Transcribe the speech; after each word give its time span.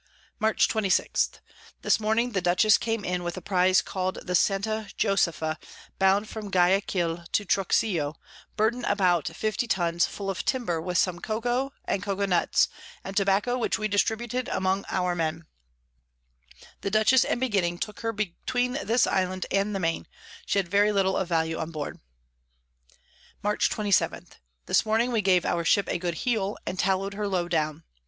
Mar. 0.39 0.55
26. 0.55 1.29
This 1.83 1.99
Morning 1.99 2.31
the 2.31 2.41
Dutchess 2.41 2.79
came 2.79 3.05
in 3.05 3.21
with 3.23 3.37
a 3.37 3.39
Prize 3.41 3.83
call'd 3.83 4.15
the 4.25 4.33
Santa 4.33 4.89
Josepha, 4.97 5.59
bound 5.99 6.27
from 6.27 6.49
Guiaquil 6.49 7.27
to 7.31 7.45
Truxillo, 7.45 8.15
Burden 8.57 8.83
about 8.85 9.27
50 9.27 9.67
Tuns, 9.67 10.07
full 10.07 10.31
of 10.31 10.43
Timber, 10.43 10.81
with 10.81 10.97
some 10.97 11.19
Cocou, 11.19 11.69
and 11.85 12.01
Coco 12.01 12.25
Nuts, 12.25 12.67
and 13.03 13.15
Tobacco 13.15 13.59
which 13.59 13.77
we 13.77 13.87
distributed 13.87 14.47
among 14.47 14.85
our 14.89 15.13
Men: 15.13 15.45
The 16.81 16.89
Dutchess 16.89 17.23
and 17.23 17.39
Beginning 17.39 17.77
took 17.77 17.99
her 17.99 18.11
between 18.11 18.79
this 18.83 19.05
Island 19.05 19.45
and 19.51 19.75
the 19.75 19.79
Main; 19.79 20.07
she 20.47 20.57
had 20.57 20.67
very 20.67 20.91
little 20.91 21.15
of 21.15 21.29
Value 21.29 21.59
on 21.59 21.69
board. 21.69 21.99
Mar. 23.43 23.55
27. 23.57 24.29
This 24.65 24.83
Morning 24.83 25.11
we 25.11 25.21
gave 25.21 25.45
our 25.45 25.63
Ship 25.63 25.87
a 25.87 25.99
good 25.99 26.15
heel, 26.25 26.57
and 26.65 26.79
tallow'd 26.79 27.13
her 27.13 27.27
low 27.27 27.47
down. 27.47 27.83